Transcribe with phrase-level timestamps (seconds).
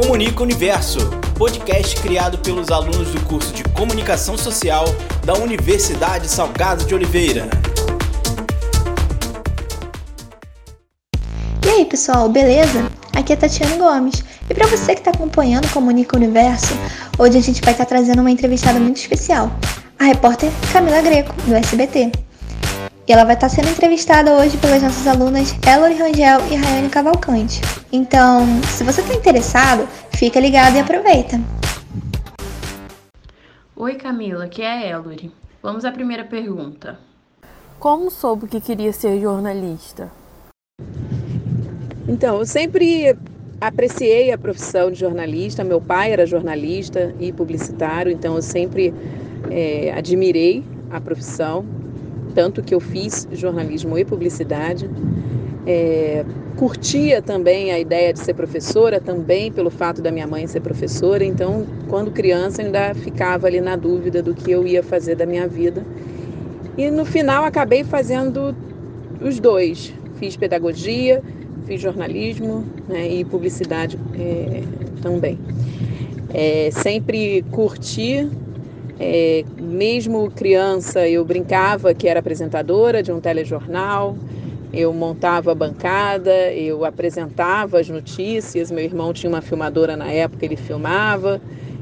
[0.00, 1.00] Comunica Universo,
[1.36, 4.84] podcast criado pelos alunos do curso de Comunicação Social
[5.24, 7.48] da Universidade Salgado de Oliveira.
[11.66, 12.88] E aí, pessoal, beleza?
[13.12, 14.22] Aqui é Tatiana Gomes.
[14.48, 16.74] E para você que está acompanhando Comunica Universo,
[17.18, 19.50] hoje a gente vai estar tá trazendo uma entrevistada muito especial,
[19.98, 22.12] a repórter Camila Greco, do SBT.
[23.04, 26.88] E ela vai estar tá sendo entrevistada hoje pelas nossas alunas Elori Rangel e Rayane
[26.88, 27.60] Cavalcante.
[27.90, 31.40] Então, se você está interessado, fica ligado e aproveita.
[33.74, 35.32] Oi Camila, aqui é a Elori.
[35.62, 36.98] Vamos à primeira pergunta.
[37.78, 40.10] Como soube que queria ser jornalista?
[42.06, 43.16] Então, eu sempre
[43.58, 45.64] apreciei a profissão de jornalista.
[45.64, 48.92] Meu pai era jornalista e publicitário, então eu sempre
[49.50, 51.64] é, admirei a profissão
[52.34, 54.88] tanto que eu fiz jornalismo e publicidade.
[55.66, 56.24] É,
[56.56, 61.24] curtia também a ideia de ser professora, também pelo fato da minha mãe ser professora.
[61.24, 65.46] Então, quando criança, ainda ficava ali na dúvida do que eu ia fazer da minha
[65.46, 65.84] vida.
[66.76, 68.54] E no final, acabei fazendo
[69.20, 69.92] os dois.
[70.18, 71.22] Fiz pedagogia,
[71.66, 74.62] fiz jornalismo né, e publicidade é,
[75.02, 75.38] também.
[76.32, 78.28] É, sempre curti
[79.00, 84.16] é, mesmo criança, eu brincava que era apresentadora de um telejornal,
[84.72, 88.70] eu montava a bancada, eu apresentava as notícias.
[88.70, 91.40] Meu irmão tinha uma filmadora na época, ele filmava.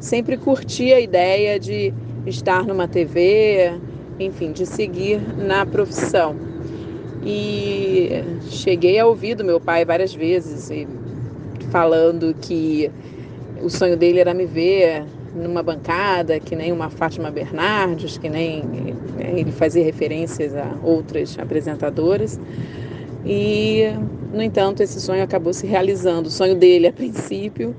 [0.00, 1.92] Sempre curti a ideia de
[2.26, 3.72] estar numa TV,
[4.18, 6.36] enfim, de seguir na profissão.
[7.24, 10.70] E cheguei a ouvir do meu pai várias vezes
[11.70, 12.90] falando que
[13.60, 18.62] o sonho dele era me ver numa bancada, que nem uma Fátima Bernardes, que nem
[19.18, 22.40] ele fazia referências a outras apresentadoras.
[23.24, 23.84] E,
[24.32, 26.28] no entanto, esse sonho acabou se realizando.
[26.28, 27.74] O sonho dele, a princípio,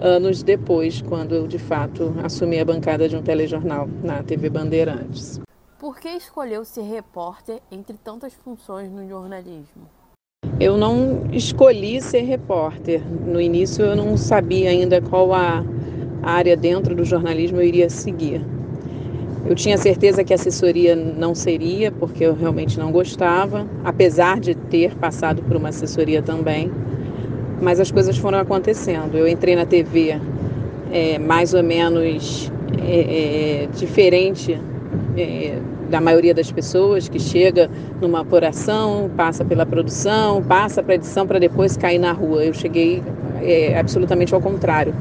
[0.00, 5.40] anos depois, quando eu de fato assumi a bancada de um telejornal na TV Bandeirantes.
[5.78, 9.88] Por que escolheu ser repórter entre tantas funções no jornalismo?
[10.60, 13.02] Eu não escolhi ser repórter.
[13.10, 15.64] No início eu não sabia ainda qual a
[16.24, 18.40] área dentro do jornalismo eu iria seguir.
[19.46, 24.94] Eu tinha certeza que assessoria não seria, porque eu realmente não gostava, apesar de ter
[24.94, 26.72] passado por uma assessoria também.
[27.60, 29.18] Mas as coisas foram acontecendo.
[29.18, 30.18] Eu entrei na TV
[30.90, 34.58] é, mais ou menos é, é, diferente
[35.16, 35.58] é,
[35.90, 37.70] da maioria das pessoas, que chega
[38.00, 42.44] numa apuração, passa pela produção, passa para edição para depois cair na rua.
[42.44, 43.02] Eu cheguei
[43.42, 44.94] é, absolutamente ao contrário.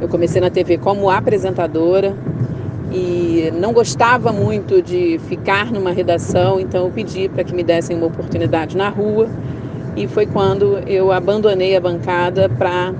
[0.00, 2.14] Eu comecei na TV como apresentadora
[2.90, 7.96] e não gostava muito de ficar numa redação, então eu pedi para que me dessem
[7.96, 9.28] uma oportunidade na rua
[9.94, 12.94] e foi quando eu abandonei a bancada para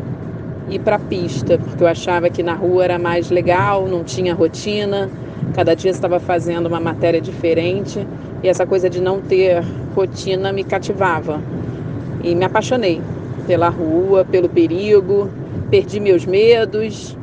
[0.68, 4.34] ir para a pista, porque eu achava que na rua era mais legal, não tinha
[4.34, 5.08] rotina,
[5.54, 8.06] cada dia estava fazendo uma matéria diferente
[8.42, 11.40] e essa coisa de não ter rotina me cativava
[12.22, 13.00] e me apaixonei
[13.46, 15.28] pela rua, pelo perigo,
[15.70, 17.16] perdi meus medos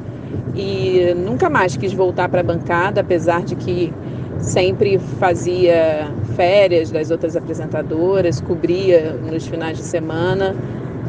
[0.55, 3.93] e nunca mais quis voltar para a bancada, apesar de que
[4.39, 10.55] sempre fazia férias das outras apresentadoras, cobria nos finais de semana,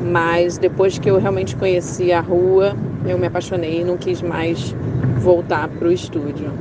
[0.05, 2.75] mas depois que eu realmente conheci a rua,
[3.07, 4.75] eu me apaixonei e não quis mais
[5.19, 6.53] voltar para o estúdio.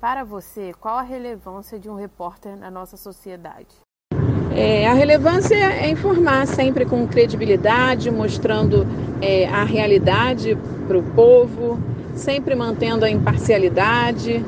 [0.00, 3.85] Para você, qual a relevância de um repórter na nossa sociedade?
[4.56, 8.86] É, a relevância é informar sempre com credibilidade, mostrando
[9.20, 10.56] é, a realidade
[10.88, 11.78] para o povo,
[12.14, 14.42] sempre mantendo a imparcialidade.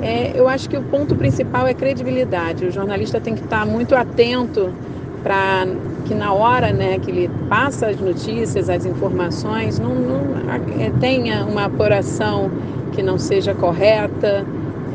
[0.00, 2.64] É, eu acho que o ponto principal é credibilidade.
[2.64, 4.72] O jornalista tem que estar muito atento
[5.22, 5.66] para
[6.06, 10.20] que na hora né, que ele passa as notícias, as informações, não, não
[10.80, 12.50] é, tenha uma apuração
[12.92, 14.46] que não seja correta.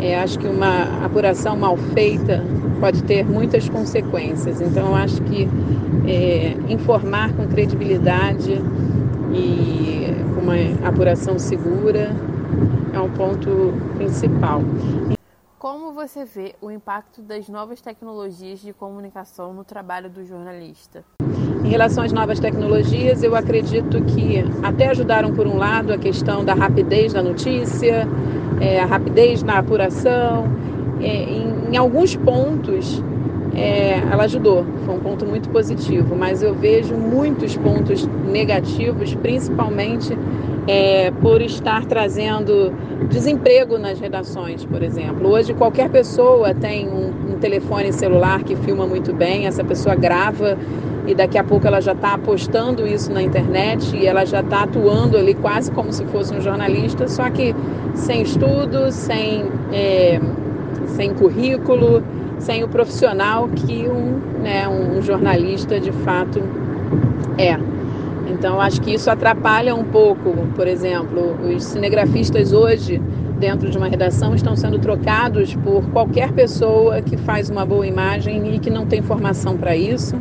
[0.02, 2.44] É, acho que uma apuração mal feita
[2.80, 4.60] pode ter muitas consequências.
[4.60, 5.48] Então, acho que
[6.08, 8.54] é, informar com credibilidade
[9.32, 12.10] e com uma apuração segura
[12.92, 14.62] é um ponto principal.
[15.60, 21.06] Como você vê o impacto das novas tecnologias de comunicação no trabalho do jornalista?
[21.64, 26.44] Em relação às novas tecnologias, eu acredito que até ajudaram, por um lado, a questão
[26.44, 28.08] da rapidez da notícia,
[28.60, 30.46] é, a rapidez na apuração,
[31.02, 33.04] é, em, em, alguns pontos
[33.56, 40.18] é, ela ajudou, foi um ponto muito positivo, mas eu vejo muitos pontos negativos, principalmente
[40.68, 42.72] é, por estar trazendo
[43.10, 45.28] desemprego nas redações, por exemplo.
[45.28, 50.58] Hoje qualquer pessoa tem um, um telefone celular que filma muito bem, essa pessoa grava
[51.08, 54.64] e daqui a pouco ela já está postando isso na internet e ela já está
[54.64, 57.56] atuando ali quase como se fosse um jornalista, só que
[57.96, 60.20] sem estudo, sem, é,
[60.88, 62.04] sem currículo,
[62.38, 66.42] sem o profissional que um, né, um jornalista de fato
[67.38, 67.58] é.
[68.30, 73.02] Então acho que isso atrapalha um pouco, por exemplo, os cinegrafistas hoje
[73.40, 78.56] dentro de uma redação estão sendo trocados por qualquer pessoa que faz uma boa imagem
[78.56, 80.16] e que não tem formação para isso.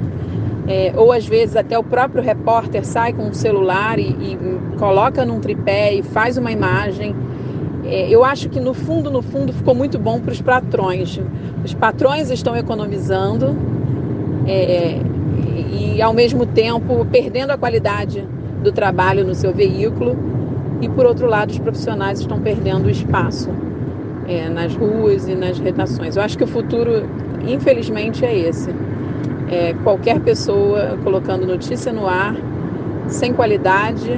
[0.70, 4.38] É, ou às vezes até o próprio repórter sai com um celular e, e
[4.78, 7.12] coloca num tripé e faz uma imagem.
[7.84, 11.20] É, eu acho que no fundo, no fundo, ficou muito bom para os patrões.
[11.64, 13.56] Os patrões estão economizando
[14.46, 15.00] é,
[15.72, 18.25] e, ao mesmo tempo, perdendo a qualidade
[18.62, 20.16] do trabalho no seu veículo.
[20.81, 23.50] E, por outro lado, os profissionais estão perdendo espaço
[24.28, 26.14] é, nas ruas e nas redações.
[26.14, 27.08] Eu acho que o futuro,
[27.44, 28.73] infelizmente, é esse
[29.50, 32.35] é, qualquer pessoa colocando notícia no ar,
[33.08, 34.12] sem qualidade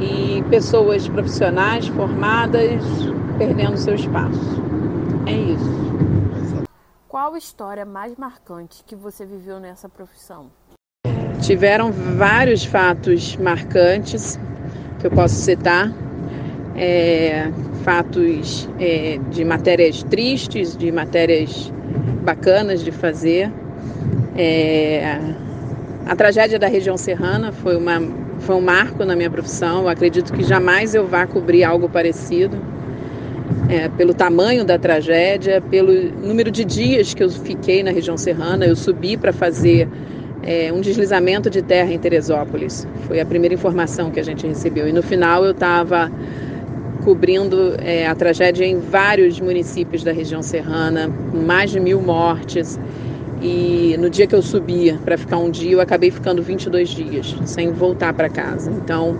[0.00, 2.82] e pessoas profissionais formadas
[3.38, 4.62] perdendo seu espaço.
[5.26, 5.82] É isso.
[7.08, 10.50] Qual história mais marcante que você viveu nessa profissão?
[11.40, 14.38] Tiveram vários fatos marcantes
[15.00, 15.92] que eu posso citar.
[16.74, 17.50] É,
[17.84, 21.70] fatos é, de matérias tristes, de matérias
[22.24, 23.52] bacanas de fazer.
[24.36, 25.18] É,
[26.06, 28.02] a tragédia da região serrana foi, uma,
[28.40, 29.82] foi um marco na minha profissão.
[29.82, 32.56] Eu acredito que jamais eu vá cobrir algo parecido.
[33.68, 38.66] É, pelo tamanho da tragédia, pelo número de dias que eu fiquei na região serrana,
[38.66, 39.88] eu subi para fazer
[40.42, 42.86] é, um deslizamento de terra em Teresópolis.
[43.06, 44.88] Foi a primeira informação que a gente recebeu.
[44.88, 46.10] E no final eu estava
[47.04, 52.78] cobrindo é, a tragédia em vários municípios da região serrana, mais de mil mortes.
[53.42, 57.36] E no dia que eu subia para ficar um dia, eu acabei ficando 22 dias
[57.44, 58.70] sem voltar para casa.
[58.70, 59.18] Então,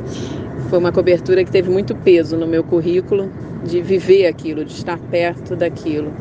[0.70, 3.30] foi uma cobertura que teve muito peso no meu currículo
[3.64, 6.12] de viver aquilo, de estar perto daquilo.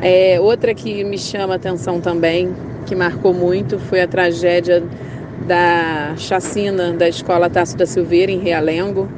[0.00, 2.54] É, outra que me chama atenção também,
[2.86, 4.82] que marcou muito, foi a tragédia
[5.46, 9.08] da chacina da escola Tasso da Silveira em Realengo.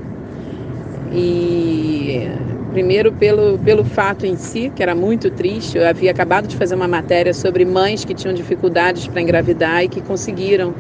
[1.13, 2.29] E
[2.73, 5.77] Primeiro, pelo, pelo fato em si, que era muito triste.
[5.77, 9.89] Eu havia acabado de fazer uma matéria sobre mães que tinham dificuldades para engravidar e
[9.89, 10.73] que conseguiram.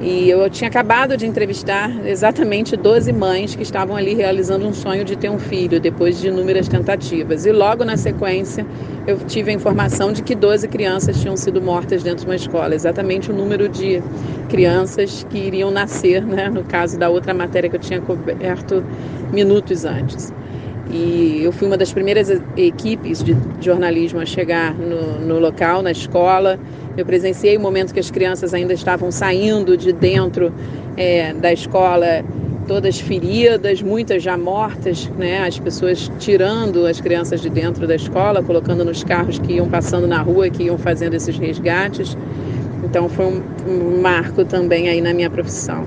[0.00, 5.04] E eu tinha acabado de entrevistar exatamente 12 mães que estavam ali realizando um sonho
[5.04, 7.46] de ter um filho, depois de inúmeras tentativas.
[7.46, 8.64] E logo na sequência,
[9.06, 12.74] eu tive a informação de que 12 crianças tinham sido mortas dentro de uma escola,
[12.74, 14.00] exatamente o número de
[14.48, 18.84] crianças que iriam nascer, né, no caso da outra matéria que eu tinha coberto
[19.32, 20.32] minutos antes.
[20.90, 25.90] E eu fui uma das primeiras equipes de jornalismo a chegar no, no local, na
[25.90, 26.58] escola.
[26.96, 30.52] Eu presenciei o momento que as crianças ainda estavam saindo de dentro
[30.96, 32.24] é, da escola,
[32.66, 35.46] todas feridas, muitas já mortas, né?
[35.46, 40.06] As pessoas tirando as crianças de dentro da escola, colocando nos carros que iam passando
[40.06, 42.16] na rua, que iam fazendo esses resgates.
[42.82, 45.84] Então foi um, um marco também aí na minha profissão.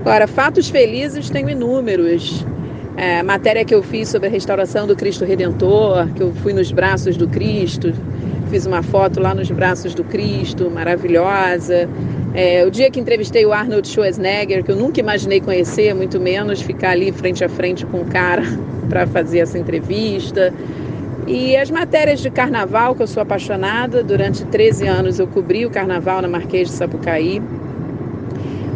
[0.00, 2.44] Agora, fatos felizes tenho inúmeros
[2.96, 6.70] é, matéria que eu fiz sobre a restauração do Cristo Redentor, que eu fui nos
[6.70, 7.92] braços do Cristo,
[8.50, 11.88] fiz uma foto lá nos braços do Cristo, maravilhosa.
[12.34, 16.60] É, o dia que entrevistei o Arnold Schwarzenegger, que eu nunca imaginei conhecer, muito menos
[16.60, 18.42] ficar ali frente a frente com o cara
[18.88, 20.52] para fazer essa entrevista.
[21.26, 25.70] E as matérias de carnaval, que eu sou apaixonada, durante 13 anos eu cobri o
[25.70, 27.40] carnaval na Marquês de Sapucaí.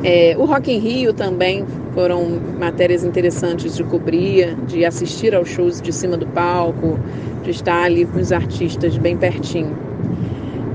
[0.09, 5.83] É, o Rock in Rio também foram matérias interessantes de cobrir, de assistir aos shows
[5.83, 6.97] de cima do palco,
[7.43, 9.77] de estar ali com os artistas bem pertinho.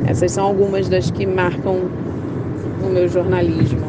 [0.06, 1.90] Essas são algumas das que marcam
[2.84, 3.80] o meu jornalismo.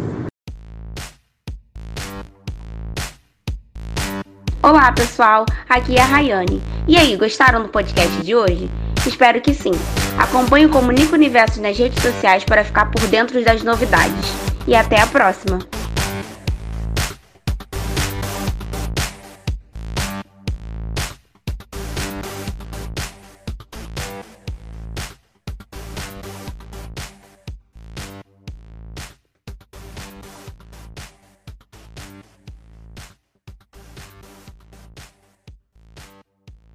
[4.63, 6.63] Olá pessoal, aqui é a Rayane.
[6.87, 8.71] E aí, gostaram do podcast de hoje?
[9.05, 9.73] Espero que sim.
[10.17, 14.52] Acompanhe o Comunica Universo nas redes sociais para ficar por dentro das novidades.
[14.67, 15.82] E até a próxima!